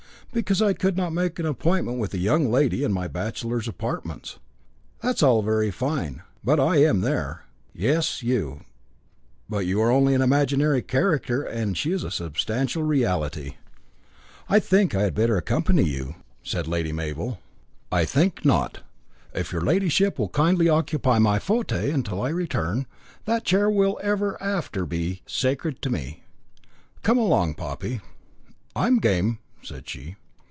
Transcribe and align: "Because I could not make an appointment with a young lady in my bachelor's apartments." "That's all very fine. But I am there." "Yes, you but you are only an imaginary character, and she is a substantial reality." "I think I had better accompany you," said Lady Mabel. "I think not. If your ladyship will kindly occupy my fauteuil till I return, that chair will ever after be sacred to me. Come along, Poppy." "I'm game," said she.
"Because 0.33 0.61
I 0.61 0.71
could 0.71 0.95
not 0.95 1.11
make 1.11 1.39
an 1.39 1.45
appointment 1.45 1.97
with 1.99 2.13
a 2.13 2.17
young 2.17 2.49
lady 2.49 2.85
in 2.85 2.93
my 2.93 3.09
bachelor's 3.09 3.67
apartments." 3.67 4.39
"That's 5.01 5.21
all 5.21 5.41
very 5.41 5.71
fine. 5.71 6.21
But 6.41 6.57
I 6.57 6.77
am 6.77 7.01
there." 7.01 7.43
"Yes, 7.73 8.23
you 8.23 8.61
but 9.49 9.65
you 9.65 9.81
are 9.81 9.91
only 9.91 10.15
an 10.15 10.21
imaginary 10.21 10.81
character, 10.83 11.43
and 11.43 11.77
she 11.77 11.91
is 11.91 12.05
a 12.05 12.11
substantial 12.11 12.81
reality." 12.83 13.55
"I 14.47 14.61
think 14.61 14.95
I 14.95 15.01
had 15.01 15.13
better 15.13 15.35
accompany 15.35 15.83
you," 15.83 16.15
said 16.43 16.65
Lady 16.65 16.93
Mabel. 16.93 17.39
"I 17.91 18.05
think 18.05 18.45
not. 18.45 18.79
If 19.33 19.51
your 19.51 19.63
ladyship 19.63 20.17
will 20.17 20.29
kindly 20.29 20.69
occupy 20.69 21.19
my 21.19 21.39
fauteuil 21.39 22.03
till 22.03 22.21
I 22.21 22.29
return, 22.29 22.85
that 23.25 23.43
chair 23.43 23.69
will 23.69 23.99
ever 24.01 24.41
after 24.41 24.85
be 24.85 25.23
sacred 25.25 25.81
to 25.81 25.89
me. 25.89 26.23
Come 27.03 27.17
along, 27.17 27.55
Poppy." 27.55 27.99
"I'm 28.77 28.99
game," 28.99 29.39
said 29.61 29.89
she. 29.89 30.15